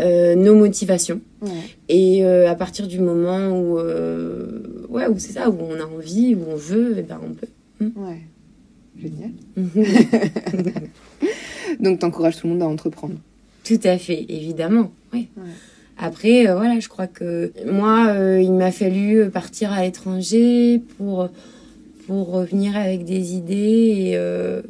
[0.00, 1.20] euh, nos motivations.
[1.42, 1.50] Ouais.
[1.88, 5.84] Et euh, à partir du moment où, euh, ouais, où c'est ça, où on a
[5.84, 7.46] envie, où on veut, eh ben on peut.
[7.96, 8.22] Ouais.
[9.00, 9.30] Génial.
[11.80, 13.14] Donc, t'encourages tout le monde à entreprendre.
[13.64, 15.28] Tout à fait, évidemment, oui.
[15.36, 15.42] Ouais.
[15.96, 21.28] Après, euh, voilà, je crois que moi, euh, il m'a fallu partir à l'étranger pour,
[22.06, 23.94] pour revenir avec des idées.
[24.10, 24.62] Et, euh,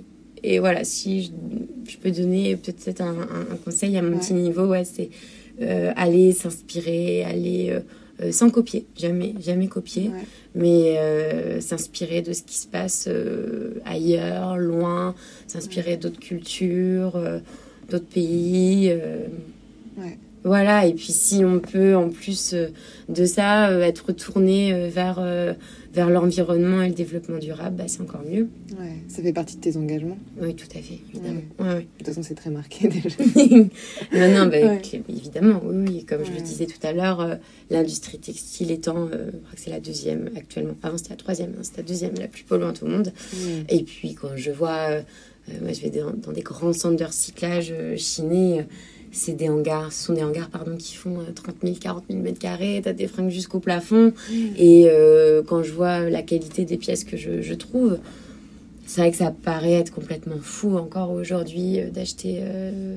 [0.47, 1.31] et voilà, si je,
[1.91, 4.19] je peux donner peut-être un, un- un conseil à mon Ouais.
[4.21, 5.09] petit niveau, ouais, c'est
[5.63, 7.81] euh, aller s'inspirer, aller euh,
[8.23, 10.25] euh, sans copier, jamais, jamais copier, Ouais.
[10.55, 13.09] mais euh, s'inspirer de ce qui se passe
[13.85, 15.15] ailleurs, loin,
[15.47, 17.19] s'inspirer d'autres cultures,
[17.91, 18.93] d'autres pays.
[20.45, 22.55] voilà, et puis si on peut en plus
[23.09, 25.19] de ça être tourné vers,
[25.95, 28.49] vers l'environnement et le développement durable, bah, c'est encore mieux.
[28.79, 28.97] Ouais.
[29.07, 30.19] Ça fait partie de tes engagements.
[30.41, 31.43] Oui, tout à fait, évidemment.
[31.61, 33.17] Ouais, De toute façon, c'est très marqué déjà.
[34.13, 34.57] non, non, bah,
[35.09, 36.05] évidemment, oui, oui.
[36.05, 37.37] Comme je le disais tout à l'heure, euh,
[37.71, 40.75] l'industrie textile étant, euh, je crois que c'est la deuxième actuellement.
[40.83, 43.13] Avant, c'était la troisième, hein, c'est la deuxième la plus polluante au monde.
[43.69, 45.03] Et puis quand je vois, euh,
[45.49, 48.65] euh, moi je vais dans, dans des grands centres de recyclage chinés,
[49.15, 52.23] c'est des hangars, ce sont des hangars pardon qui font euh, 30 000, 40 000
[52.23, 54.13] mètres carrés, t'as des fringues jusqu'au plafond.
[54.57, 57.99] Et euh, quand je vois la qualité des pièces que je, je trouve,
[58.87, 62.97] c'est vrai que ça paraît être complètement fou encore aujourd'hui euh, d'acheter euh,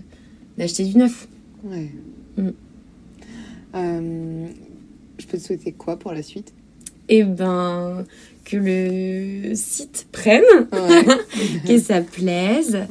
[0.58, 1.28] d'acheter du neuf.
[1.64, 1.92] Ouais.
[2.38, 2.50] Mm.
[5.20, 6.54] Je peux te souhaiter quoi pour la suite?
[7.10, 8.06] Et ben
[8.44, 11.06] que le site prenne, Ouais.
[11.68, 12.76] que ça plaise.
[12.76, 12.88] Ouais.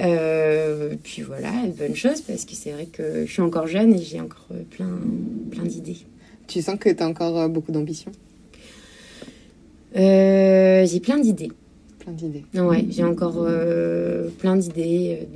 [0.00, 4.02] Euh, puis voilà, bonne chose parce que c'est vrai que je suis encore jeune et
[4.02, 4.98] j'ai encore plein,
[5.50, 5.98] plein d'idées.
[6.48, 8.10] Tu sens que tu as encore euh, beaucoup d'ambition?
[9.96, 11.52] Euh, j'ai plein d'idées.
[11.98, 12.44] Plein d'idées.
[12.54, 15.28] Ouais, j'ai encore euh, plein d'idées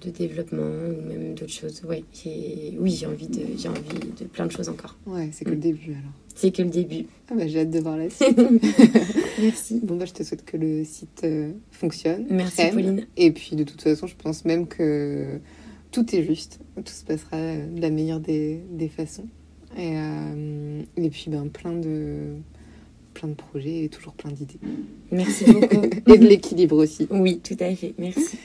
[0.00, 1.82] de développement ou même d'autres choses.
[1.84, 4.96] Ouais, j'ai, oui, j'ai envie de, j'ai envie de plein de choses encore.
[5.06, 6.12] Ouais, c'est que le début alors.
[6.34, 7.06] C'est que le début.
[7.30, 8.38] Ah bah, j'ai hâte de voir la suite.
[9.40, 9.80] Merci.
[9.82, 12.26] bon bah je te souhaite que le site euh, fonctionne.
[12.30, 12.62] Merci.
[12.72, 13.06] Pauline.
[13.16, 15.40] Et puis de toute façon, je pense même que
[15.90, 16.60] tout est juste.
[16.76, 19.26] Tout se passera de la meilleure des, des façons.
[19.76, 22.36] Et, euh, et puis ben plein de
[23.14, 24.60] plein de projets et toujours plein d'idées.
[25.10, 25.86] Merci beaucoup.
[26.06, 27.08] et de l'équilibre aussi.
[27.10, 27.94] Oui, tout à fait.
[27.98, 28.38] Merci.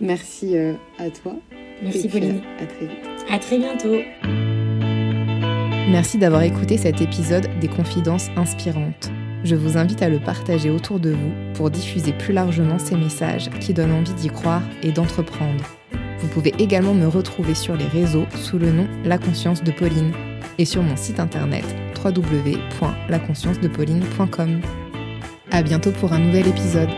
[0.00, 1.34] Merci euh, à toi.
[1.82, 2.40] Merci Pauline.
[2.58, 2.98] À, à très vite.
[3.30, 3.96] À très bientôt.
[5.90, 9.10] Merci d'avoir écouté cet épisode des Confidences inspirantes.
[9.42, 13.50] Je vous invite à le partager autour de vous pour diffuser plus largement ces messages
[13.60, 15.64] qui donnent envie d'y croire et d'entreprendre.
[16.18, 20.12] Vous pouvez également me retrouver sur les réseaux sous le nom La Conscience de Pauline
[20.58, 21.64] et sur mon site internet
[22.04, 24.60] www.laconsciencedePauline.com.
[25.50, 26.90] À bientôt pour un nouvel épisode.